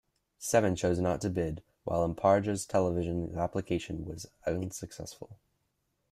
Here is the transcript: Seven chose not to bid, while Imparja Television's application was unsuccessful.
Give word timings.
Seven 0.39 0.75
chose 0.75 0.97
not 0.99 1.21
to 1.21 1.29
bid, 1.29 1.61
while 1.83 2.01
Imparja 2.09 2.67
Television's 2.67 3.37
application 3.37 4.03
was 4.03 4.25
unsuccessful. 4.47 5.37